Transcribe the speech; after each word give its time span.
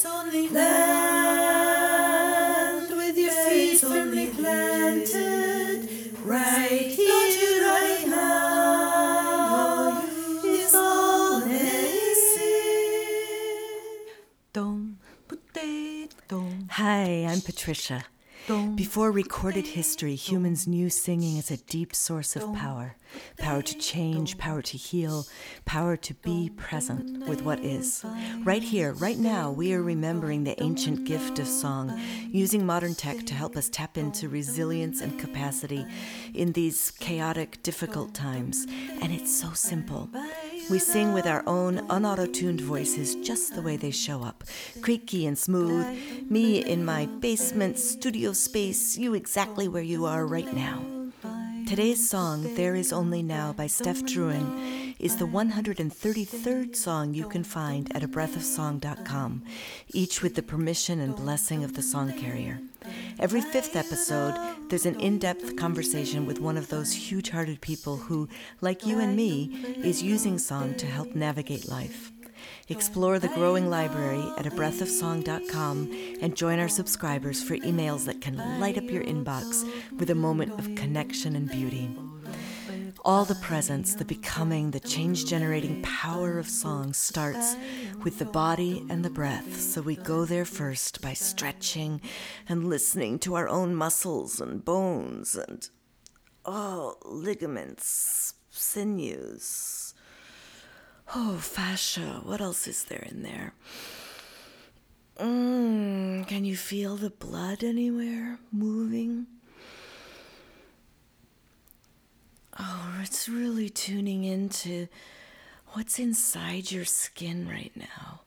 is 0.00 0.06
only 0.06 0.48
land 0.48 1.76
with 2.90 3.18
your 3.18 3.30
feet 3.30 3.78
firmly 3.80 4.28
planted 4.28 5.88
right 6.24 6.86
here, 6.86 7.62
right 7.66 8.06
now. 8.06 10.02
Is 10.44 10.74
all 10.74 11.40
they 11.40 12.14
see. 12.32 14.06
Dom, 14.54 14.98
putte, 15.28 16.08
dom, 16.28 16.68
Hi, 16.70 17.26
I'm 17.28 17.42
Patricia. 17.42 18.04
Before 18.80 19.12
recorded 19.12 19.66
history, 19.66 20.14
humans 20.14 20.66
knew 20.66 20.88
singing 20.88 21.38
as 21.38 21.50
a 21.50 21.58
deep 21.58 21.94
source 21.94 22.34
of 22.34 22.54
power 22.54 22.96
power 23.36 23.60
to 23.60 23.78
change, 23.78 24.38
power 24.38 24.62
to 24.62 24.76
heal, 24.78 25.26
power 25.66 25.96
to 25.96 26.14
be 26.14 26.50
present 26.56 27.28
with 27.28 27.42
what 27.42 27.60
is. 27.60 28.02
Right 28.42 28.62
here, 28.62 28.92
right 28.94 29.18
now, 29.18 29.50
we 29.50 29.74
are 29.74 29.82
remembering 29.82 30.44
the 30.44 30.60
ancient 30.62 31.04
gift 31.04 31.38
of 31.38 31.46
song, 31.46 32.00
using 32.30 32.64
modern 32.64 32.94
tech 32.94 33.26
to 33.26 33.34
help 33.34 33.54
us 33.54 33.68
tap 33.68 33.98
into 33.98 34.30
resilience 34.30 35.02
and 35.02 35.18
capacity 35.18 35.84
in 36.32 36.52
these 36.52 36.90
chaotic, 36.92 37.62
difficult 37.62 38.14
times. 38.14 38.66
And 39.02 39.12
it's 39.12 39.38
so 39.38 39.52
simple. 39.52 40.08
We 40.68 40.78
sing 40.78 41.12
with 41.12 41.26
our 41.26 41.42
own 41.46 41.78
unauto 41.88 42.32
tuned 42.32 42.60
voices 42.60 43.14
just 43.16 43.54
the 43.54 43.62
way 43.62 43.76
they 43.76 43.90
show 43.90 44.22
up 44.22 44.44
creaky 44.82 45.26
and 45.26 45.38
smooth. 45.38 45.86
Me 46.28 46.64
in 46.64 46.84
my 46.84 47.06
basement 47.06 47.78
studio 47.78 48.32
space, 48.32 48.96
you 48.96 49.14
exactly 49.14 49.68
where 49.68 49.82
you 49.82 50.06
are 50.06 50.26
right 50.26 50.52
now. 50.52 50.99
Today's 51.70 52.10
song, 52.10 52.56
There 52.56 52.74
Is 52.74 52.92
Only 52.92 53.22
Now 53.22 53.52
by 53.52 53.68
Steph 53.68 54.02
Drouin, 54.02 54.96
is 54.98 55.18
the 55.18 55.24
133rd 55.24 56.74
song 56.74 57.14
you 57.14 57.28
can 57.28 57.44
find 57.44 57.94
at 57.94 58.02
a 58.02 58.08
abreathofsong.com, 58.08 59.44
each 59.94 60.20
with 60.20 60.34
the 60.34 60.42
permission 60.42 60.98
and 60.98 61.14
blessing 61.14 61.62
of 61.62 61.74
the 61.74 61.82
song 61.82 62.12
carrier. 62.18 62.60
Every 63.20 63.40
fifth 63.40 63.76
episode, 63.76 64.34
there's 64.68 64.84
an 64.84 64.98
in 64.98 65.20
depth 65.20 65.54
conversation 65.54 66.26
with 66.26 66.40
one 66.40 66.56
of 66.56 66.70
those 66.70 66.92
huge 66.92 67.30
hearted 67.30 67.60
people 67.60 67.98
who, 67.98 68.28
like 68.60 68.84
you 68.84 68.98
and 68.98 69.14
me, 69.14 69.76
is 69.84 70.02
using 70.02 70.38
song 70.38 70.74
to 70.74 70.86
help 70.86 71.14
navigate 71.14 71.68
life. 71.68 72.10
Explore 72.70 73.18
the 73.18 73.28
growing 73.28 73.68
library 73.68 74.22
at 74.38 74.46
abreathofsong.com 74.46 76.18
and 76.22 76.36
join 76.36 76.60
our 76.60 76.68
subscribers 76.68 77.42
for 77.42 77.56
emails 77.56 78.04
that 78.04 78.20
can 78.20 78.36
light 78.60 78.78
up 78.78 78.88
your 78.88 79.02
inbox 79.02 79.68
with 79.98 80.08
a 80.10 80.14
moment 80.14 80.52
of 80.52 80.72
connection 80.76 81.34
and 81.34 81.50
beauty. 81.50 81.90
All 83.04 83.24
the 83.24 83.34
presence, 83.34 83.96
the 83.96 84.04
becoming, 84.04 84.70
the 84.70 84.78
change 84.78 85.26
generating 85.26 85.82
power 85.82 86.38
of 86.38 86.48
song 86.48 86.92
starts 86.92 87.56
with 88.04 88.20
the 88.20 88.24
body 88.24 88.86
and 88.88 89.04
the 89.04 89.10
breath. 89.10 89.60
So 89.60 89.80
we 89.82 89.96
go 89.96 90.24
there 90.24 90.44
first 90.44 91.00
by 91.00 91.14
stretching 91.14 92.00
and 92.48 92.68
listening 92.68 93.18
to 93.20 93.34
our 93.34 93.48
own 93.48 93.74
muscles 93.74 94.40
and 94.40 94.64
bones 94.64 95.34
and, 95.34 95.68
oh, 96.44 96.98
ligaments, 97.04 98.34
sinews. 98.50 99.79
Oh, 101.14 101.38
fascia. 101.38 102.20
What 102.22 102.40
else 102.40 102.68
is 102.68 102.84
there 102.84 103.04
in 103.10 103.22
there? 103.22 103.52
Mm, 105.18 106.26
can 106.28 106.44
you 106.44 106.56
feel 106.56 106.96
the 106.96 107.10
blood 107.10 107.64
anywhere 107.64 108.38
moving? 108.52 109.26
Oh, 112.58 112.98
it's 113.02 113.28
really 113.28 113.68
tuning 113.68 114.24
into 114.24 114.88
what's 115.72 115.98
inside 115.98 116.70
your 116.70 116.84
skin 116.84 117.48
right 117.48 117.72
now. 117.74 118.20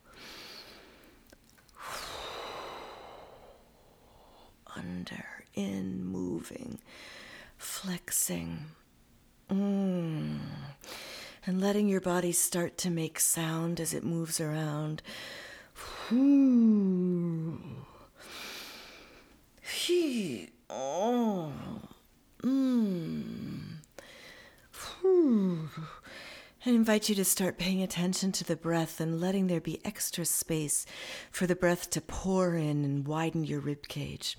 Under, 4.76 5.26
in, 5.54 6.06
moving, 6.06 6.80
flexing. 7.58 8.66
Mm. 9.50 10.40
And 11.46 11.60
letting 11.60 11.90
your 11.90 12.00
body 12.00 12.32
start 12.32 12.78
to 12.80 12.90
make 12.90 13.20
sound 13.20 13.82
as 13.82 13.94
it 13.94 14.06
moves 14.06 14.40
around. 14.40 15.02
I 26.66 26.70
invite 26.70 27.10
you 27.10 27.16
to 27.16 27.26
start 27.26 27.58
paying 27.58 27.82
attention 27.82 28.32
to 28.34 28.46
the 28.46 28.56
breath 28.56 29.02
and 29.02 29.20
letting 29.20 29.48
there 29.48 29.60
be 29.60 29.86
extra 29.86 30.24
space 30.24 30.86
for 31.30 31.46
the 31.46 31.58
breath 31.58 31.90
to 31.90 32.00
pour 32.00 32.56
in 32.56 32.86
and 32.86 33.06
widen 33.06 33.44
your 33.44 33.60
rib 33.60 33.90
cage. 33.90 34.38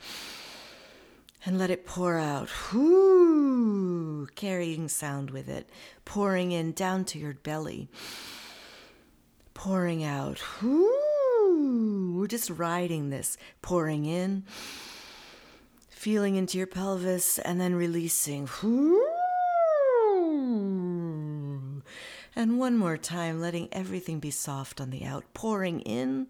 And 1.47 1.59
let 1.59 1.71
it 1.71 1.85
pour 1.85 2.17
out, 2.19 2.49
Whoo, 2.73 4.27
carrying 4.35 4.89
sound 4.89 5.31
with 5.31 5.47
it, 5.49 5.69
pouring 6.07 6.53
in 6.53 6.73
down 6.73 7.05
to 7.07 7.19
your 7.19 7.35
belly, 7.35 7.91
pouring 9.53 10.03
out. 10.03 10.41
Whoo. 10.63 12.17
We're 12.17 12.29
just 12.29 12.49
riding 12.49 13.11
this, 13.11 13.37
pouring 13.61 14.07
in, 14.07 14.45
feeling 15.91 16.37
into 16.37 16.57
your 16.57 16.67
pelvis, 16.67 17.39
and 17.39 17.61
then 17.61 17.75
releasing. 17.75 18.49
Whoo. 18.63 19.05
And 22.35 22.59
one 22.59 22.79
more 22.79 22.97
time, 22.97 23.41
letting 23.41 23.69
everything 23.71 24.19
be 24.19 24.31
soft 24.31 24.81
on 24.81 24.89
the 24.89 25.05
out, 25.05 25.25
pouring 25.35 25.81
in. 25.81 26.27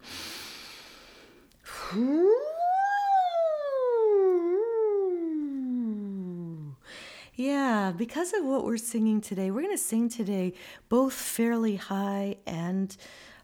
Yeah, 7.36 7.92
because 7.96 8.32
of 8.32 8.44
what 8.44 8.64
we're 8.64 8.76
singing 8.76 9.20
today, 9.20 9.50
we're 9.50 9.62
going 9.62 9.76
to 9.76 9.82
sing 9.82 10.08
today 10.08 10.54
both 10.88 11.14
fairly 11.14 11.74
high 11.74 12.36
and 12.46 12.96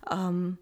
um, 0.06 0.58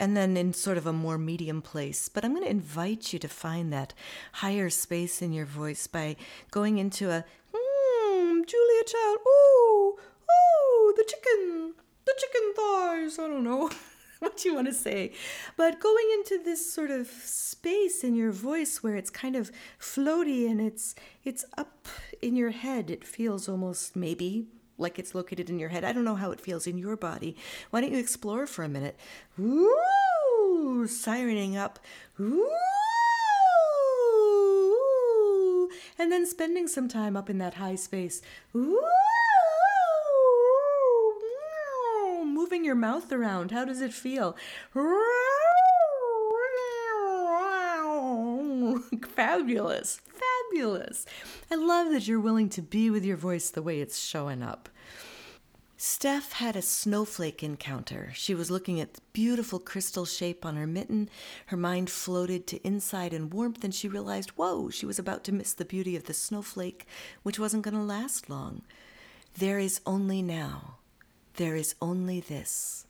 and 0.00 0.16
then 0.16 0.34
in 0.34 0.54
sort 0.54 0.78
of 0.78 0.86
a 0.86 0.92
more 0.92 1.18
medium 1.18 1.60
place. 1.60 2.08
But 2.08 2.24
I'm 2.24 2.32
going 2.32 2.44
to 2.44 2.50
invite 2.50 3.12
you 3.12 3.18
to 3.18 3.28
find 3.28 3.70
that 3.74 3.92
higher 4.32 4.70
space 4.70 5.20
in 5.20 5.34
your 5.34 5.44
voice 5.44 5.86
by 5.86 6.16
going 6.50 6.78
into 6.78 7.10
a 7.10 7.24
mm, 7.52 8.46
Julia 8.46 8.84
Child. 8.86 9.18
Oh, 9.26 9.98
oh, 10.30 10.94
the 10.96 11.04
chicken, 11.04 11.74
the 12.06 12.14
chicken 12.18 12.54
thighs. 12.56 13.18
I 13.18 13.28
don't 13.28 13.44
know 13.44 13.68
what 14.20 14.44
you 14.44 14.54
want 14.54 14.66
to 14.66 14.74
say, 14.74 15.12
but 15.56 15.80
going 15.80 16.06
into 16.14 16.42
this 16.42 16.72
sort 16.72 16.90
of 16.90 17.06
space 17.06 18.02
in 18.02 18.14
your 18.14 18.32
voice 18.32 18.82
where 18.82 18.96
it's 18.96 19.10
kind 19.10 19.36
of 19.36 19.52
floaty 19.78 20.50
and 20.50 20.60
it's 20.60 20.94
it's 21.24 21.44
up 21.56 21.86
in 22.20 22.34
your 22.34 22.50
head. 22.50 22.90
It 22.90 23.04
feels 23.04 23.48
almost 23.48 23.94
maybe 23.94 24.48
like 24.76 24.98
it's 24.98 25.14
located 25.14 25.50
in 25.50 25.58
your 25.58 25.68
head. 25.68 25.84
I 25.84 25.92
don't 25.92 26.04
know 26.04 26.14
how 26.14 26.30
it 26.30 26.40
feels 26.40 26.66
in 26.66 26.78
your 26.78 26.96
body. 26.96 27.36
Why 27.70 27.80
don't 27.80 27.92
you 27.92 27.98
explore 27.98 28.46
for 28.46 28.64
a 28.64 28.68
minute? 28.68 28.98
Woo! 29.36 30.86
Sirening 30.86 31.56
up. 31.56 31.78
Woo! 32.18 32.48
And 35.98 36.12
then 36.12 36.26
spending 36.26 36.68
some 36.68 36.88
time 36.88 37.16
up 37.16 37.28
in 37.28 37.38
that 37.38 37.54
high 37.54 37.74
space. 37.74 38.22
Woo! 38.52 38.80
Moving 42.48 42.64
your 42.64 42.76
mouth 42.76 43.12
around. 43.12 43.50
How 43.50 43.66
does 43.66 43.82
it 43.82 43.92
feel? 43.92 44.34
Fabulous. 49.10 50.00
Fabulous. 50.50 51.04
I 51.50 51.56
love 51.56 51.92
that 51.92 52.08
you're 52.08 52.18
willing 52.18 52.48
to 52.48 52.62
be 52.62 52.88
with 52.88 53.04
your 53.04 53.18
voice 53.18 53.50
the 53.50 53.60
way 53.60 53.82
it's 53.82 53.98
showing 53.98 54.42
up. 54.42 54.70
Steph 55.76 56.32
had 56.32 56.56
a 56.56 56.62
snowflake 56.62 57.42
encounter. 57.42 58.12
She 58.14 58.34
was 58.34 58.50
looking 58.50 58.80
at 58.80 58.94
the 58.94 59.02
beautiful 59.12 59.58
crystal 59.58 60.06
shape 60.06 60.46
on 60.46 60.56
her 60.56 60.66
mitten. 60.66 61.10
Her 61.48 61.56
mind 61.58 61.90
floated 61.90 62.46
to 62.46 62.62
insight 62.62 63.12
and 63.12 63.30
warmth, 63.30 63.62
and 63.62 63.74
she 63.74 63.88
realized, 63.88 64.30
whoa, 64.30 64.70
she 64.70 64.86
was 64.86 64.98
about 64.98 65.22
to 65.24 65.32
miss 65.32 65.52
the 65.52 65.66
beauty 65.66 65.96
of 65.96 66.04
the 66.04 66.14
snowflake, 66.14 66.86
which 67.24 67.38
wasn't 67.38 67.64
going 67.64 67.76
to 67.76 67.82
last 67.82 68.30
long. 68.30 68.62
There 69.36 69.58
is 69.58 69.82
only 69.84 70.22
now. 70.22 70.77
There 71.38 71.54
is 71.54 71.74
only 71.80 72.18
this. 72.18 72.84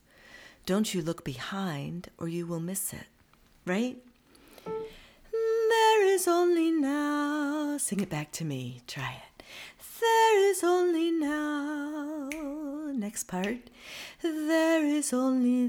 Don't 0.65 0.95
you 0.95 1.03
look 1.03 1.23
behind, 1.23 2.09
or 2.17 2.29
you 2.29 2.47
will 2.47 2.61
miss 2.61 2.95
it. 2.95 3.05
Right? 3.67 3.99
There 4.65 6.03
is 6.06 6.27
only 6.27 6.71
now. 6.71 7.77
Sing 7.77 8.00
it 8.00 8.09
back 8.09 8.33
to 8.33 8.47
me. 8.47 8.81
Try 8.87 9.21
it. 9.27 9.43
There 10.00 10.50
is 10.50 10.65
only 10.65 11.11
now. 11.11 12.31
Next 12.95 13.25
part. 13.25 13.69
There 14.23 14.83
is 14.83 15.12
only 15.12 15.67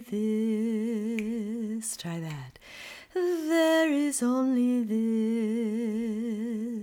this. 1.76 1.98
Try 1.98 2.22
that. 2.22 2.60
There 3.14 3.92
is 3.92 4.24
only 4.24 4.84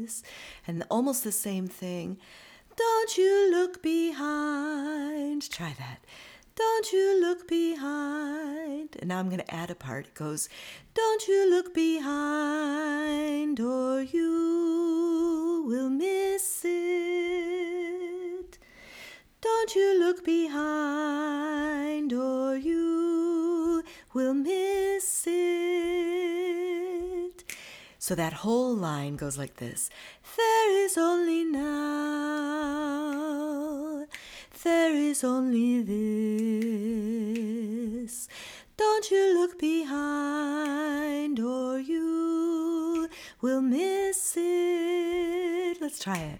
this. 0.04 0.22
And 0.66 0.84
almost 0.90 1.24
the 1.24 1.32
same 1.32 1.68
thing. 1.68 2.18
Don't 2.76 3.16
you 3.16 3.50
look 3.50 3.82
behind. 3.82 5.50
Try 5.50 5.74
that. 5.78 6.00
Don't 6.54 6.92
you 6.92 7.20
look 7.20 7.48
behind. 7.48 8.96
And 8.98 9.08
now 9.08 9.18
I'm 9.18 9.28
going 9.28 9.40
to 9.40 9.54
add 9.54 9.70
a 9.70 9.74
part. 9.74 10.06
It 10.06 10.14
goes, 10.14 10.48
Don't 10.94 11.26
you 11.28 11.50
look 11.50 11.74
behind, 11.74 13.60
or 13.60 14.02
you 14.02 15.64
will 15.66 15.90
miss 15.90 16.62
it. 16.64 18.58
Don't 19.40 19.74
you 19.74 19.98
look 19.98 20.24
behind, 20.24 22.12
or 22.12 22.56
you 22.56 23.82
will 24.12 24.34
miss 24.34 25.24
it. 25.26 26.45
So 28.06 28.14
that 28.14 28.34
whole 28.34 28.76
line 28.76 29.16
goes 29.16 29.36
like 29.36 29.56
this 29.56 29.90
There 30.36 30.84
is 30.84 30.96
only 30.96 31.42
now, 31.42 31.66
there 34.62 34.94
is 34.94 35.24
only 35.24 35.82
this. 38.02 38.28
Don't 38.76 39.10
you 39.10 39.40
look 39.40 39.58
behind, 39.58 41.40
or 41.40 41.80
you 41.80 43.08
will 43.40 43.60
miss 43.60 44.36
it. 44.36 45.80
Let's 45.80 45.98
try 45.98 46.18
it. 46.18 46.38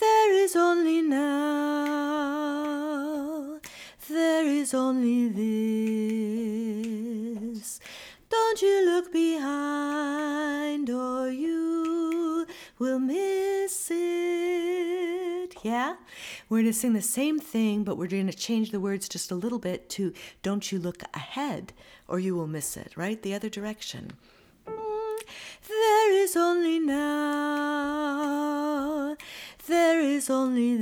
There 0.00 0.32
is 0.42 0.56
only 0.56 1.02
now, 1.02 2.00
there 4.08 4.44
is 4.44 4.74
only 4.74 5.28
this. 5.28 5.59
We're 16.50 16.62
going 16.62 16.72
to 16.72 16.78
sing 16.78 16.92
the 16.94 17.00
same 17.00 17.38
thing, 17.38 17.84
but 17.84 17.96
we're 17.96 18.08
going 18.08 18.26
to 18.26 18.32
change 18.36 18.72
the 18.72 18.80
words 18.80 19.08
just 19.08 19.30
a 19.30 19.36
little 19.36 19.60
bit 19.60 19.88
to 19.90 20.12
don't 20.42 20.72
you 20.72 20.80
look 20.80 21.04
ahead, 21.14 21.72
or 22.08 22.18
you 22.18 22.34
will 22.34 22.48
miss 22.48 22.76
it, 22.76 22.96
right? 22.96 23.22
The 23.22 23.34
other 23.34 23.48
direction. 23.48 24.14
There 24.66 26.12
is 26.12 26.34
only 26.36 26.80
now, 26.80 27.96
there 29.68 30.00
is 30.00 30.28
only 30.28 30.76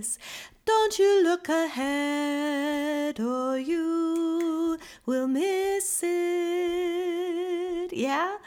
this. 0.00 0.18
Don't 0.64 0.98
you 0.98 1.22
look 1.22 1.48
ahead, 1.48 3.20
or 3.20 3.56
you 3.56 4.78
will 5.06 5.28
miss 5.28 6.00
it. 6.02 7.92
Yeah? 7.92 8.38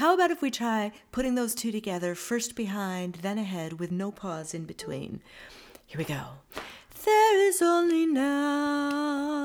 How 0.00 0.14
about 0.14 0.30
if 0.30 0.40
we 0.40 0.50
try 0.50 0.92
putting 1.12 1.34
those 1.34 1.54
two 1.54 1.70
together, 1.70 2.14
first 2.14 2.56
behind, 2.56 3.16
then 3.16 3.36
ahead, 3.36 3.78
with 3.78 3.92
no 3.92 4.10
pause 4.10 4.54
in 4.54 4.64
between? 4.64 5.20
Here 5.86 5.98
we 5.98 6.04
go. 6.04 6.38
There 7.04 7.38
is 7.46 7.60
only 7.60 8.06
now, 8.06 9.36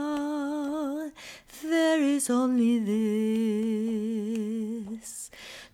there 1.61 2.01
is 2.01 2.29
only 2.29 2.79
this. 4.95 5.29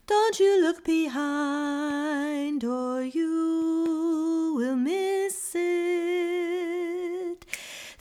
Don't 0.08 0.40
you 0.40 0.60
look 0.64 0.84
behind, 0.84 2.64
or 2.64 3.04
you 3.04 4.56
will 4.58 4.78
miss 4.78 5.52
it. 5.54 7.46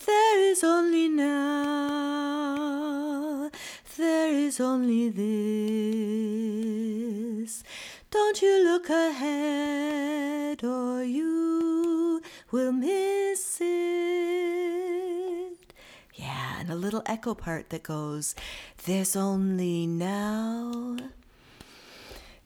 There 0.06 0.40
is 0.50 0.64
only 0.64 1.08
now, 1.08 1.99
is 4.50 4.58
only 4.58 5.08
this. 5.10 6.42
Don't 8.10 8.42
you 8.42 8.64
look 8.64 8.90
ahead, 8.90 10.64
or 10.64 11.04
you 11.04 12.20
will 12.50 12.72
miss 12.72 13.58
it. 13.60 14.74
Yeah, 16.14 16.58
and 16.58 16.68
a 16.68 16.74
little 16.74 17.04
echo 17.06 17.32
part 17.34 17.70
that 17.70 17.84
goes, 17.84 18.34
There's 18.86 19.14
only 19.14 19.86
now, 19.86 20.96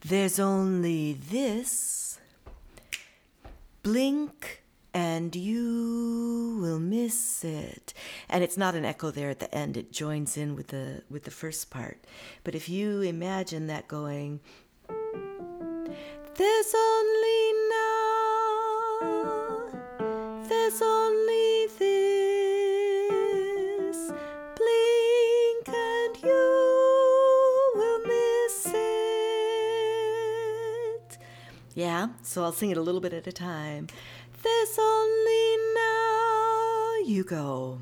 there's 0.05 0.39
only 0.39 1.15
this. 1.15 2.19
Blink 3.83 4.63
and 4.95 5.35
you 5.35 6.59
will 6.61 6.79
miss 6.79 7.45
it. 7.45 7.93
And 8.29 8.45
it's 8.45 8.57
not 8.57 8.77
an 8.77 8.85
echo 8.85 9.11
there 9.11 9.29
at 9.29 9.41
the 9.41 9.53
end. 9.55 9.77
It 9.77 9.93
joins 9.93 10.37
in 10.37 10.55
with 10.55 10.69
the 10.69 11.03
with 11.11 11.25
the 11.25 11.33
first 11.33 11.69
part. 11.71 11.99
But 12.45 12.55
if 12.55 12.69
you 12.69 13.03
imagine 13.03 13.67
that 13.67 13.89
going 13.89 14.41
There's 16.37 16.75
only 16.75 17.53
now. 17.71 17.91
There's 20.49 20.83
only 20.83 21.67
this. 21.79 23.19
Blink 24.59 25.69
and 25.69 26.17
you 26.23 27.73
will 27.77 28.01
miss 28.01 28.67
it. 31.07 31.19
Yeah, 31.75 32.09
so 32.23 32.43
I'll 32.43 32.53
sing 32.53 32.71
it 32.71 32.77
a 32.77 32.83
little 32.83 33.01
bit 33.01 33.13
at 33.13 33.27
a 33.29 33.33
time. 33.33 33.87
There's 34.45 34.79
only 34.79 35.57
now. 35.75 36.97
You 37.07 37.25
go. 37.25 37.79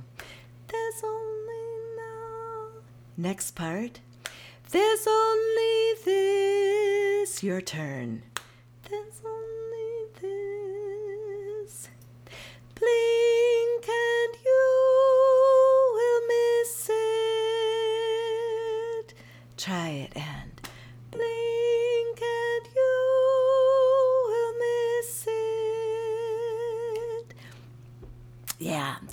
There's 0.69 1.03
only 1.03 1.65
now. 1.97 2.69
Next 3.17 3.57
part. 3.57 3.99
There's 4.71 5.07
only 5.09 5.95
this. 6.05 7.43
Your 7.43 7.61
turn. 7.61 8.23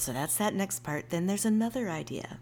So 0.10 0.14
that's 0.14 0.38
that 0.38 0.56
next 0.56 0.80
part. 0.80 1.12
Then 1.12 1.28
there's 1.28 1.46
another 1.46 1.88
idea. 1.88 2.40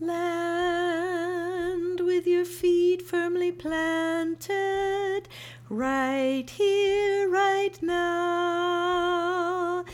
Land 0.00 2.00
with 2.00 2.26
your 2.26 2.44
feet 2.44 3.00
firmly 3.00 3.52
planted, 3.52 5.26
right 5.70 6.44
here, 6.50 7.30
right 7.30 7.78
now, 7.80 9.86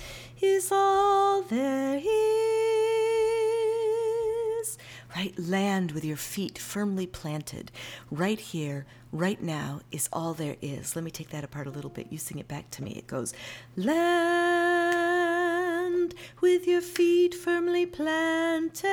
is 0.43 0.73
all 0.73 1.43
there 1.43 2.01
is. 2.03 2.09
Right, 5.15 5.39
land 5.39 5.93
with 5.93 6.05
your 6.05 6.17
feet 6.17 6.59
firmly 6.59 7.07
planted, 7.07 7.71
right 8.11 8.41
here, 8.41 8.85
right 9.13 9.41
now, 9.41 9.81
is 9.93 10.09
all 10.13 10.35
there 10.35 10.57
is. 10.61 10.97
Let 10.97 11.05
me 11.05 11.13
take 11.13 11.31
that 11.31 11.45
apart 11.45 11.69
a 11.69 11.71
little 11.71 11.91
bit. 11.91 12.09
You 12.11 12.19
sing 12.19 12.41
it 12.41 12.49
back 12.49 12.69
to 12.73 12.83
me. 12.83 12.95
It 12.95 13.07
goes, 13.07 13.33
Land 13.77 14.46
with 16.41 16.67
your 16.67 16.81
feet 16.81 17.35
firmly 17.35 17.85
planted. 17.87 18.85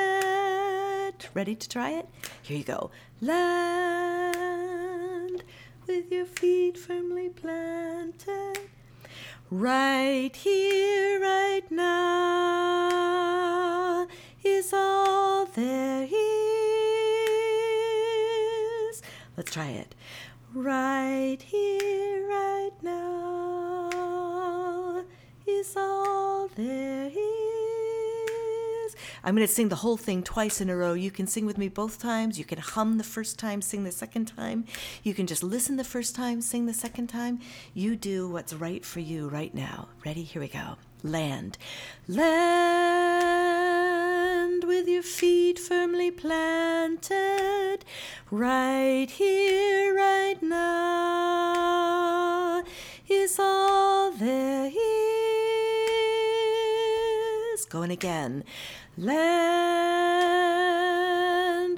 Ready 1.34 1.54
to 1.54 1.68
try 1.68 1.90
it? 1.90 2.08
Here 2.42 2.58
you 2.58 2.64
go. 2.64 2.90
Land 3.20 3.44
with 5.86 6.10
your 6.10 6.26
feet 6.26 6.76
firmly 6.78 7.28
planted. 7.28 8.58
Right 9.50 10.34
here, 10.34 11.20
right 11.20 11.70
now, 11.70 12.88
is 14.42 14.72
all 14.72 15.44
there 15.46 16.04
is. 16.04 16.10
Let's 19.36 19.52
try 19.52 19.68
it. 19.68 19.94
Right 20.54 21.38
here, 21.40 22.26
right 22.26 22.72
now, 22.82 25.04
is 25.46 25.76
all 25.76 26.48
there 26.56 27.10
is. 27.14 27.33
I'm 29.22 29.34
going 29.34 29.46
to 29.46 29.52
sing 29.52 29.68
the 29.68 29.76
whole 29.76 29.96
thing 29.96 30.22
twice 30.22 30.60
in 30.60 30.70
a 30.70 30.76
row. 30.76 30.94
You 30.94 31.10
can 31.10 31.26
sing 31.26 31.46
with 31.46 31.58
me 31.58 31.68
both 31.68 32.00
times. 32.00 32.38
You 32.38 32.44
can 32.44 32.58
hum 32.58 32.98
the 32.98 33.04
first 33.04 33.38
time, 33.38 33.62
sing 33.62 33.84
the 33.84 33.92
second 33.92 34.26
time. 34.26 34.64
You 35.02 35.14
can 35.14 35.26
just 35.26 35.42
listen 35.42 35.76
the 35.76 35.84
first 35.84 36.14
time, 36.14 36.40
sing 36.40 36.66
the 36.66 36.74
second 36.74 37.08
time. 37.08 37.40
You 37.72 37.96
do 37.96 38.28
what's 38.28 38.54
right 38.54 38.84
for 38.84 39.00
you 39.00 39.28
right 39.28 39.54
now. 39.54 39.88
Ready? 40.04 40.22
Here 40.22 40.42
we 40.42 40.48
go. 40.48 40.76
Land. 41.02 41.58
Land 42.08 42.64
with 44.64 44.88
your 44.88 45.02
feet 45.02 45.58
firmly 45.58 46.10
planted. 46.10 47.84
Right 48.30 49.10
here, 49.10 49.94
right 49.94 50.42
now 50.42 52.62
is 53.08 53.38
all 53.38 54.10
there 54.12 54.66
is. 54.66 54.74
Going 57.66 57.90
again 57.90 58.44
land 58.96 60.04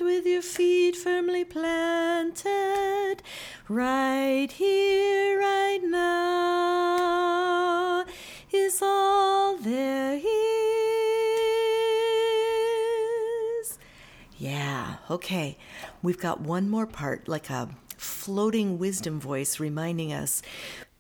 with 0.01 0.27
your 0.27 0.43
feet 0.43 0.97
firmly 0.97 1.45
planted 1.45 3.23
right 3.69 4.49
here, 4.53 5.39
right 5.39 5.81
now 5.83 8.05
is 8.53 8.81
all 8.83 9.57
there 9.57 10.15
is. 10.15 10.23
Yeah, 14.37 14.97
okay. 15.11 15.57
We've 16.03 16.21
got 16.21 16.41
one 16.41 16.69
more 16.69 16.87
part, 16.87 17.29
like 17.29 17.51
a 17.51 17.71
floating 17.97 18.79
wisdom 18.79 19.21
voice 19.21 19.59
reminding 19.59 20.13
us 20.13 20.43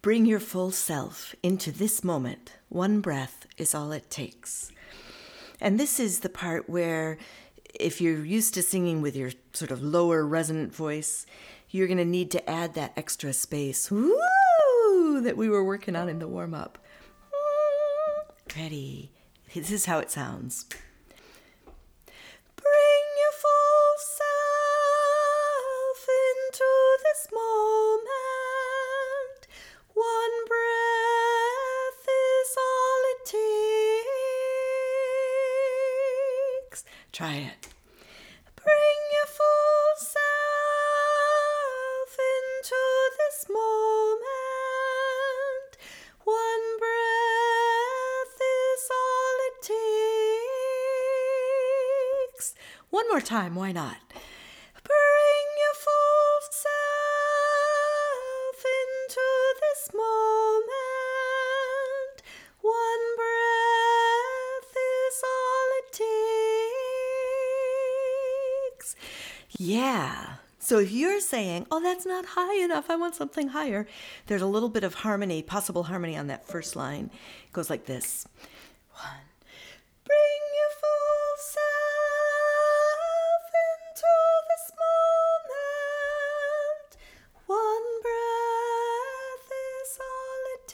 bring 0.00 0.24
your 0.24 0.40
full 0.40 0.70
self 0.70 1.34
into 1.42 1.70
this 1.70 2.02
moment. 2.02 2.54
One 2.68 3.00
breath 3.00 3.46
is 3.58 3.74
all 3.74 3.92
it 3.92 4.10
takes. 4.10 4.72
And 5.60 5.78
this 5.78 5.98
is 5.98 6.20
the 6.20 6.28
part 6.28 6.68
where, 6.68 7.18
if 7.74 8.00
you're 8.00 8.24
used 8.24 8.54
to 8.54 8.62
singing 8.62 9.02
with 9.02 9.16
your 9.16 9.32
sort 9.52 9.70
of 9.70 9.82
lower 9.82 10.26
resonant 10.26 10.74
voice, 10.74 11.26
you're 11.70 11.86
going 11.86 11.98
to 11.98 12.04
need 12.04 12.30
to 12.30 12.50
add 12.50 12.74
that 12.74 12.92
extra 12.96 13.32
space 13.32 13.90
woo, 13.90 15.20
that 15.20 15.36
we 15.36 15.48
were 15.48 15.64
working 15.64 15.96
on 15.96 16.08
in 16.08 16.18
the 16.18 16.28
warm 16.28 16.54
up. 16.54 16.78
Ready? 18.56 19.12
This 19.54 19.70
is 19.70 19.86
how 19.86 19.98
it 19.98 20.10
sounds. 20.10 20.66
Try 37.16 37.36
it. 37.36 37.68
Bring 38.62 38.98
your 39.14 39.24
full 39.24 39.96
self 39.96 40.20
into 42.34 42.82
this 43.16 43.48
moment. 43.48 44.20
One 46.24 46.78
breath 46.78 48.36
is 48.36 48.90
all 48.92 49.36
it 49.48 49.56
takes. 52.36 52.54
One 52.90 53.08
more 53.08 53.22
time, 53.22 53.54
why 53.54 53.72
not? 53.72 53.96
Yeah. 69.66 70.36
So 70.60 70.78
if 70.78 70.92
you're 70.92 71.18
saying, 71.20 71.66
oh, 71.72 71.82
that's 71.82 72.06
not 72.06 72.24
high 72.24 72.62
enough, 72.62 72.88
I 72.88 72.94
want 72.94 73.16
something 73.16 73.48
higher, 73.48 73.88
there's 74.26 74.42
a 74.42 74.46
little 74.46 74.68
bit 74.68 74.84
of 74.84 74.94
harmony, 74.94 75.42
possible 75.42 75.84
harmony 75.84 76.16
on 76.16 76.28
that 76.28 76.46
first 76.46 76.76
line. 76.76 77.10
It 77.46 77.52
goes 77.52 77.68
like 77.68 77.86
this 77.86 78.28
One. 78.92 79.26
Bring 80.04 80.42
your 80.54 80.70
full 80.80 81.36
self 81.38 81.62
into 83.66 84.14
this 84.50 84.70
moment. 85.50 86.96
One 87.46 87.86
breath 88.02 89.50
is 89.82 89.98
all 90.00 90.42
it 90.54 90.64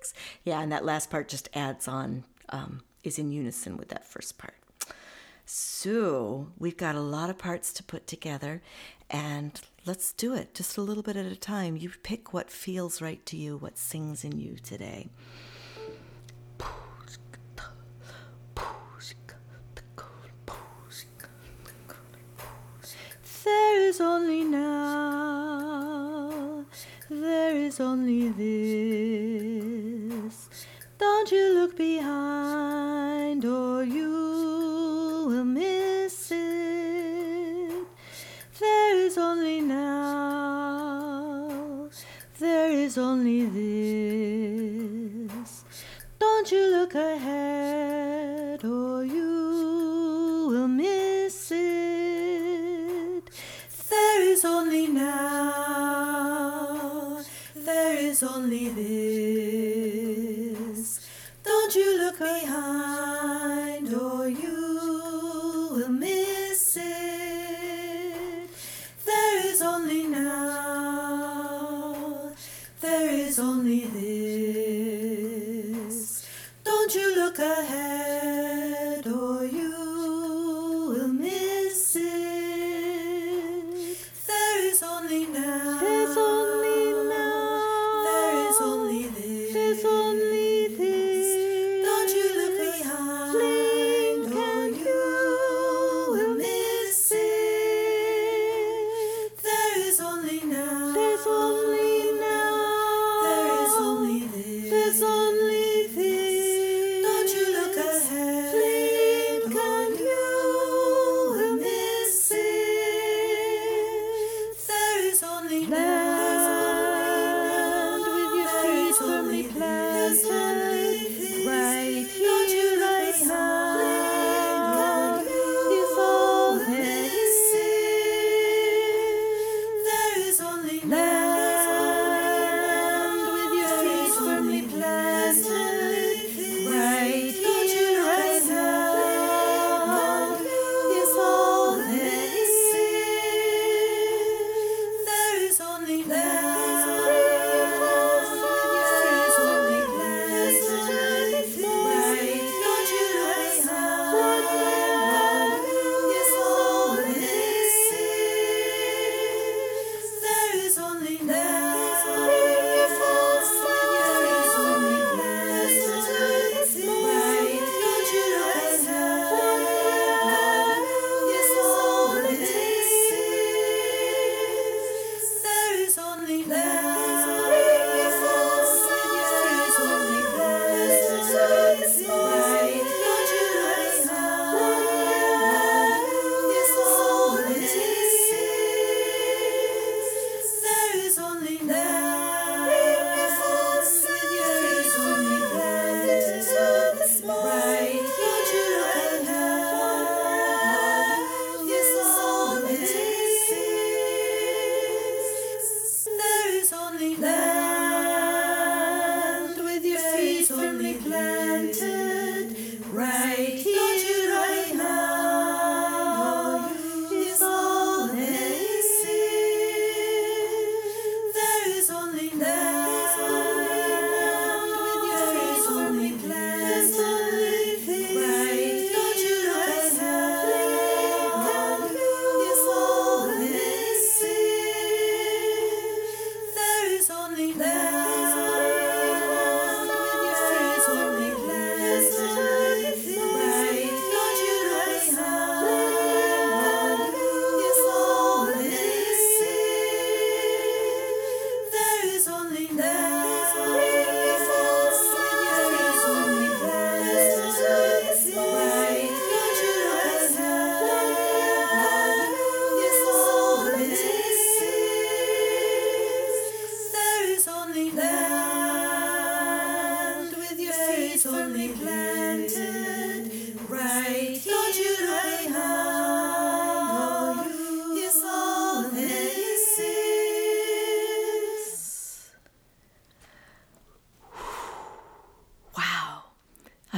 takes. 0.00 0.14
Yeah, 0.44 0.60
and 0.62 0.72
that 0.72 0.86
last 0.86 1.10
part 1.10 1.28
just 1.28 1.50
adds 1.52 1.86
on, 1.88 2.24
um, 2.48 2.84
is 3.04 3.18
in 3.18 3.32
unison 3.32 3.76
with 3.76 3.88
that 3.88 4.06
first 4.06 4.38
part. 4.38 4.59
So 5.52 6.52
we've 6.58 6.76
got 6.76 6.94
a 6.94 7.00
lot 7.00 7.28
of 7.28 7.36
parts 7.36 7.72
to 7.72 7.82
put 7.82 8.06
together, 8.06 8.62
and 9.10 9.60
let's 9.84 10.12
do 10.12 10.32
it 10.32 10.54
just 10.54 10.76
a 10.76 10.80
little 10.80 11.02
bit 11.02 11.16
at 11.16 11.26
a 11.26 11.34
time. 11.34 11.76
You 11.76 11.90
pick 12.04 12.32
what 12.32 12.50
feels 12.50 13.02
right 13.02 13.26
to 13.26 13.36
you, 13.36 13.56
what 13.56 13.76
sings 13.76 14.22
in 14.22 14.38
you 14.38 14.54
today. 14.62 15.08
There 23.44 23.80
is 23.88 24.00
only 24.00 24.44
now, 24.44 25.84
there 27.08 27.56
is 27.56 27.80
only 27.80 28.28
this. 28.28 28.59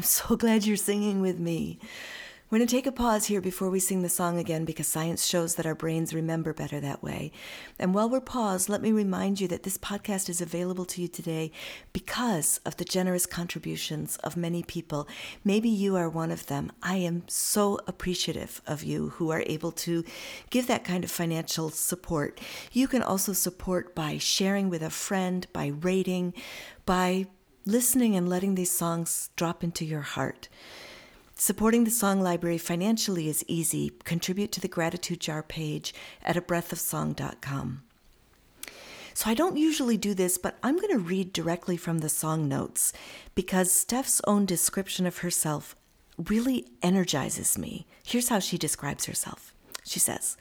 I'm 0.02 0.06
so 0.06 0.34
glad 0.36 0.66
you're 0.66 0.76
singing 0.76 1.20
with 1.20 1.38
me. 1.38 1.78
We're 2.50 2.58
going 2.58 2.66
to 2.66 2.74
take 2.74 2.88
a 2.88 2.92
pause 2.92 3.26
here 3.26 3.40
before 3.40 3.70
we 3.70 3.78
sing 3.78 4.02
the 4.02 4.08
song 4.08 4.36
again 4.36 4.64
because 4.64 4.88
science 4.88 5.24
shows 5.24 5.54
that 5.54 5.64
our 5.64 5.76
brains 5.76 6.12
remember 6.12 6.52
better 6.52 6.80
that 6.80 7.04
way. 7.04 7.30
And 7.78 7.94
while 7.94 8.10
we're 8.10 8.20
paused, 8.20 8.68
let 8.68 8.82
me 8.82 8.90
remind 8.90 9.40
you 9.40 9.46
that 9.46 9.62
this 9.62 9.78
podcast 9.78 10.28
is 10.28 10.40
available 10.40 10.84
to 10.86 11.00
you 11.00 11.06
today 11.06 11.52
because 11.92 12.58
of 12.66 12.78
the 12.78 12.84
generous 12.84 13.26
contributions 13.26 14.16
of 14.24 14.36
many 14.36 14.64
people. 14.64 15.06
Maybe 15.44 15.68
you 15.68 15.94
are 15.94 16.08
one 16.08 16.32
of 16.32 16.46
them. 16.46 16.72
I 16.82 16.96
am 16.96 17.22
so 17.28 17.78
appreciative 17.86 18.60
of 18.66 18.82
you 18.82 19.10
who 19.10 19.30
are 19.30 19.44
able 19.46 19.70
to 19.70 20.02
give 20.50 20.66
that 20.66 20.82
kind 20.82 21.04
of 21.04 21.12
financial 21.12 21.70
support. 21.70 22.40
You 22.72 22.88
can 22.88 23.04
also 23.04 23.32
support 23.32 23.94
by 23.94 24.18
sharing 24.18 24.68
with 24.68 24.82
a 24.82 24.90
friend, 24.90 25.46
by 25.52 25.68
rating, 25.68 26.34
by 26.86 27.28
listening 27.64 28.16
and 28.16 28.28
letting 28.28 28.54
these 28.54 28.70
songs 28.70 29.30
drop 29.36 29.62
into 29.62 29.84
your 29.84 30.00
heart. 30.00 30.48
Supporting 31.34 31.84
the 31.84 31.90
Song 31.90 32.20
Library 32.20 32.58
financially 32.58 33.28
is 33.28 33.44
easy. 33.48 33.90
Contribute 34.04 34.52
to 34.52 34.60
the 34.60 34.68
Gratitude 34.68 35.20
Jar 35.20 35.42
page 35.42 35.94
at 36.22 36.36
abreathofsong.com. 36.36 37.82
So 39.14 39.30
I 39.30 39.34
don't 39.34 39.56
usually 39.56 39.96
do 39.96 40.14
this, 40.14 40.38
but 40.38 40.56
I'm 40.62 40.76
going 40.76 40.92
to 40.92 40.98
read 40.98 41.32
directly 41.32 41.76
from 41.76 41.98
the 41.98 42.08
song 42.08 42.48
notes 42.48 42.92
because 43.34 43.70
Steph's 43.70 44.20
own 44.26 44.46
description 44.46 45.06
of 45.06 45.18
herself 45.18 45.76
really 46.16 46.66
energizes 46.82 47.58
me. 47.58 47.86
Here's 48.04 48.28
how 48.28 48.38
she 48.38 48.56
describes 48.56 49.06
herself. 49.06 49.54
She 49.84 49.98
says, 49.98 50.36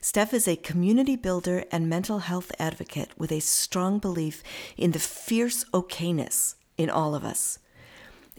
Steph 0.00 0.34
is 0.34 0.48
a 0.48 0.56
community 0.56 1.16
builder 1.16 1.64
and 1.70 1.88
mental 1.88 2.18
health 2.20 2.50
advocate 2.58 3.10
with 3.16 3.30
a 3.30 3.40
strong 3.40 3.98
belief 3.98 4.42
in 4.76 4.90
the 4.90 4.98
fierce 4.98 5.64
okayness 5.72 6.56
in 6.80 6.88
all 6.88 7.14
of 7.14 7.24
us. 7.24 7.58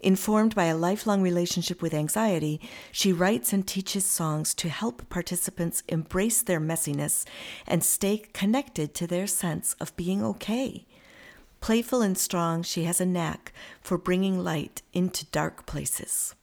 Informed 0.03 0.55
by 0.55 0.65
a 0.65 0.75
lifelong 0.75 1.21
relationship 1.21 1.79
with 1.79 1.93
anxiety, 1.93 2.59
she 2.91 3.13
writes 3.13 3.53
and 3.53 3.67
teaches 3.67 4.03
songs 4.03 4.55
to 4.55 4.67
help 4.67 5.07
participants 5.09 5.83
embrace 5.87 6.41
their 6.41 6.59
messiness 6.59 7.23
and 7.67 7.83
stay 7.83 8.17
connected 8.33 8.95
to 8.95 9.05
their 9.05 9.27
sense 9.27 9.75
of 9.79 9.95
being 9.95 10.23
okay. 10.23 10.87
Playful 11.59 12.01
and 12.01 12.17
strong, 12.17 12.63
she 12.63 12.85
has 12.85 12.99
a 12.99 13.05
knack 13.05 13.53
for 13.79 13.99
bringing 13.99 14.43
light 14.43 14.81
into 14.91 15.25
dark 15.25 15.67
places. 15.67 16.33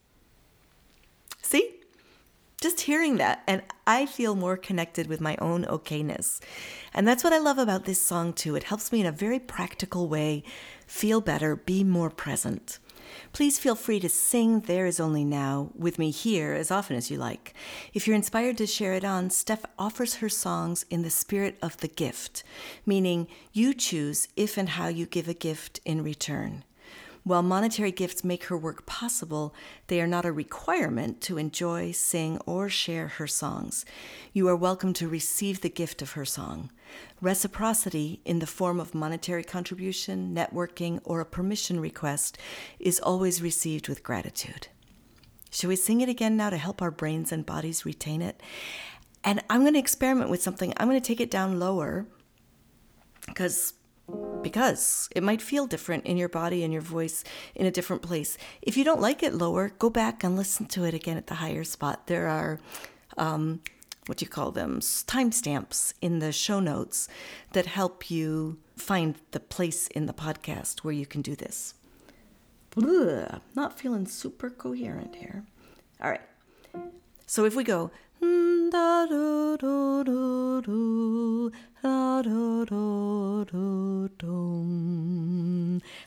See? 1.42 1.74
Just 2.61 2.82
hearing 2.82 3.16
that, 3.18 3.42
and 3.46 3.62
I 3.87 4.06
feel 4.06 4.34
more 4.34 4.56
connected 4.56 5.08
with 5.08 5.20
my 5.20 5.37
own 5.40 5.64
okayness. 5.64 6.40
And 6.92 7.06
that's 7.06 7.22
what 7.22 7.32
I 7.32 7.38
love 7.38 7.58
about 7.58 7.84
this 7.84 8.00
song, 8.00 8.32
too. 8.32 8.56
It 8.56 8.64
helps 8.64 8.90
me 8.90 9.00
in 9.00 9.06
a 9.06 9.12
very 9.12 9.38
practical 9.38 10.08
way 10.08 10.44
feel 10.88 11.20
better, 11.20 11.55
be 11.55 11.85
more 11.85 12.11
present. 12.11 12.81
Please 13.33 13.59
feel 13.59 13.74
free 13.74 14.01
to 14.01 14.09
sing 14.09 14.61
There 14.61 14.87
Is 14.87 14.98
Only 14.98 15.24
Now 15.24 15.70
with 15.77 15.98
me 15.98 16.11
here 16.11 16.53
as 16.53 16.70
often 16.70 16.96
as 16.96 17.11
you 17.11 17.18
like. 17.18 17.55
If 17.94 18.07
you're 18.07 18.16
inspired 18.16 18.59
to 18.59 18.66
share 18.66 18.94
it 18.94 19.05
on, 19.05 19.31
Steph 19.31 19.64
offers 19.79 20.16
her 20.16 20.29
songs 20.29 20.85
in 20.90 21.03
the 21.03 21.11
spirit 21.11 21.57
of 21.62 21.77
the 21.79 21.88
gift, 21.88 22.42
meaning 22.85 23.29
you 23.53 23.72
choose 23.74 24.29
if 24.37 24.57
and 24.57 24.70
how 24.70 24.88
you 24.88 25.07
give 25.07 25.29
a 25.29 25.35
gift 25.35 25.81
in 25.85 26.03
return. 26.03 26.64
While 27.28 27.42
monetary 27.42 27.92
gifts 27.92 28.24
make 28.24 28.44
her 28.44 28.56
work 28.56 28.86
possible, 28.86 29.54
they 29.88 30.00
are 30.00 30.06
not 30.06 30.24
a 30.24 30.32
requirement 30.32 31.20
to 31.20 31.36
enjoy, 31.36 31.92
sing, 31.92 32.38
or 32.46 32.70
share 32.70 33.08
her 33.08 33.26
songs. 33.26 33.84
You 34.32 34.48
are 34.48 34.56
welcome 34.56 34.94
to 34.94 35.06
receive 35.06 35.60
the 35.60 35.68
gift 35.68 36.00
of 36.00 36.12
her 36.12 36.24
song. 36.24 36.70
Reciprocity 37.20 38.22
in 38.24 38.38
the 38.38 38.46
form 38.46 38.80
of 38.80 38.94
monetary 38.94 39.44
contribution, 39.44 40.34
networking, 40.34 41.02
or 41.04 41.20
a 41.20 41.26
permission 41.26 41.80
request 41.80 42.38
is 42.80 42.98
always 42.98 43.42
received 43.42 43.88
with 43.88 44.02
gratitude. 44.02 44.68
Shall 45.50 45.68
we 45.68 45.76
sing 45.76 46.00
it 46.00 46.08
again 46.08 46.34
now 46.34 46.48
to 46.48 46.56
help 46.56 46.80
our 46.80 46.90
brains 46.90 47.30
and 47.30 47.44
bodies 47.44 47.84
retain 47.84 48.22
it? 48.22 48.42
And 49.22 49.44
I'm 49.50 49.60
going 49.60 49.74
to 49.74 49.78
experiment 49.78 50.30
with 50.30 50.42
something. 50.42 50.72
I'm 50.78 50.88
going 50.88 50.98
to 50.98 51.06
take 51.06 51.20
it 51.20 51.30
down 51.30 51.60
lower 51.60 52.06
because 53.26 53.74
because 54.42 55.08
it 55.14 55.22
might 55.22 55.42
feel 55.42 55.66
different 55.66 56.06
in 56.06 56.16
your 56.16 56.28
body 56.28 56.64
and 56.64 56.72
your 56.72 56.82
voice 56.82 57.24
in 57.54 57.66
a 57.66 57.70
different 57.70 58.02
place. 58.02 58.38
If 58.62 58.76
you 58.76 58.84
don't 58.84 59.00
like 59.00 59.22
it 59.22 59.34
lower, 59.34 59.70
go 59.78 59.90
back 59.90 60.24
and 60.24 60.36
listen 60.36 60.66
to 60.66 60.84
it 60.84 60.94
again 60.94 61.16
at 61.16 61.26
the 61.26 61.36
higher 61.36 61.64
spot. 61.64 62.06
There 62.06 62.28
are 62.28 62.60
um, 63.16 63.60
what 64.06 64.18
do 64.18 64.24
you 64.24 64.30
call 64.30 64.50
them 64.50 64.80
timestamps 64.80 65.92
in 66.00 66.18
the 66.18 66.32
show 66.32 66.60
notes 66.60 67.08
that 67.52 67.66
help 67.66 68.10
you 68.10 68.58
find 68.76 69.16
the 69.32 69.40
place 69.40 69.86
in 69.88 70.06
the 70.06 70.14
podcast 70.14 70.80
where 70.80 70.94
you 70.94 71.04
can 71.04 71.20
do 71.20 71.36
this. 71.36 71.74
Ugh, 72.76 73.40
not 73.54 73.78
feeling 73.78 74.06
super 74.06 74.48
coherent 74.48 75.16
here. 75.16 75.44
All 76.02 76.10
right. 76.10 76.22
So 77.26 77.44
if 77.44 77.54
we 77.54 77.64
go 77.64 77.90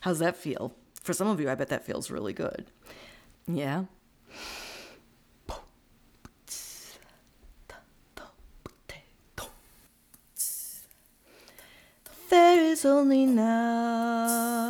How's 0.02 0.20
that 0.20 0.36
feel? 0.36 0.74
For 1.02 1.14
some 1.14 1.28
of 1.28 1.40
you, 1.40 1.50
I 1.50 1.56
bet 1.56 1.70
that 1.70 1.86
feels 1.86 2.12
really 2.12 2.34
good. 2.34 2.66
Yeah. 3.48 3.86
There 12.30 12.62
is 12.62 12.86
only 12.86 13.26
now, 13.26 14.66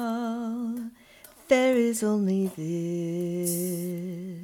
there 1.47 1.75
is 1.75 2.01
only 2.01 2.47
this. 2.47 4.40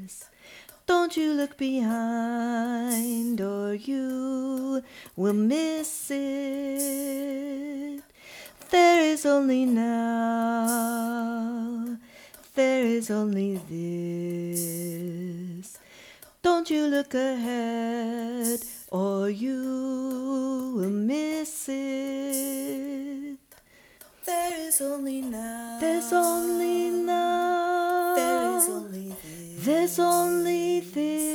You 1.17 1.33
look 1.33 1.57
behind, 1.57 3.41
or 3.41 3.73
you 3.73 4.83
will 5.15 5.33
miss 5.33 6.11
it. 6.11 8.03
There 8.69 9.01
is 9.01 9.25
only 9.25 9.65
now, 9.65 10.67
there 12.53 12.85
is 12.85 13.09
only 13.09 13.59
this. 13.67 15.79
Don't 16.43 16.69
you 16.69 16.85
look 16.85 17.15
ahead, 17.15 18.59
or 18.91 19.31
you 19.31 20.73
will 20.75 20.91
miss 20.91 21.67
it. 21.67 23.39
There 24.23 24.67
is 24.67 24.79
only 24.81 25.23
now. 25.23 25.79
There's 25.81 26.13
only 26.13 26.91
now. 26.91 27.06
There's 29.67 29.99
only 29.99 30.79
this. 30.79 31.26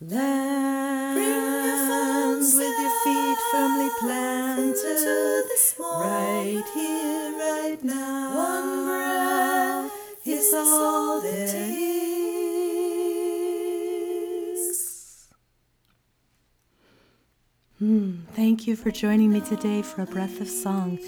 Land 0.00 1.16
with 1.16 2.78
your 2.78 2.90
feet 3.02 3.38
firmly 3.50 3.90
planted 3.98 4.76
to 4.76 5.42
the 5.48 5.56
small. 5.56 6.00
right 6.02 6.64
here, 6.72 7.32
right 7.36 7.82
now. 7.82 8.36
One 8.36 8.86
breath 8.86 9.90
is 10.24 10.54
all 10.54 11.20
that 11.20 11.52
is. 11.52 11.88
Hmm, 17.80 18.20
thank 18.34 18.68
you 18.68 18.76
for 18.76 18.92
joining 18.92 19.32
me 19.32 19.40
today 19.40 19.82
for 19.82 20.02
a 20.02 20.06
breath 20.06 20.40
of 20.40 20.48
song. 20.48 21.00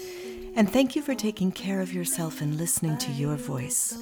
And 0.57 0.69
thank 0.69 0.97
you 0.97 1.01
for 1.01 1.15
taking 1.15 1.53
care 1.53 1.79
of 1.79 1.93
yourself 1.93 2.41
and 2.41 2.57
listening 2.57 2.97
to 2.97 3.11
your 3.13 3.37
voice. 3.37 3.97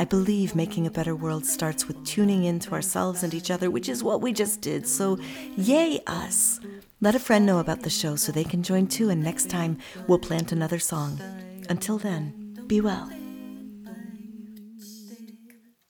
I 0.00 0.04
believe 0.06 0.54
making 0.54 0.86
a 0.86 0.90
better 0.90 1.14
world 1.14 1.44
starts 1.44 1.86
with 1.86 2.02
tuning 2.06 2.44
in 2.44 2.58
to 2.60 2.72
ourselves 2.72 3.22
and 3.22 3.34
each 3.34 3.50
other, 3.50 3.70
which 3.70 3.86
is 3.86 4.02
what 4.02 4.22
we 4.22 4.32
just 4.32 4.62
did. 4.62 4.88
So, 4.88 5.18
yay 5.58 6.00
us! 6.06 6.58
Let 7.02 7.14
a 7.14 7.18
friend 7.18 7.44
know 7.44 7.58
about 7.58 7.82
the 7.82 7.90
show 7.90 8.16
so 8.16 8.32
they 8.32 8.42
can 8.42 8.62
join 8.62 8.86
too, 8.86 9.10
and 9.10 9.22
next 9.22 9.50
time 9.50 9.76
we'll 10.06 10.18
plant 10.18 10.52
another 10.52 10.78
song. 10.78 11.20
Until 11.68 11.98
then, 11.98 12.64
be 12.66 12.80
well. 12.80 13.19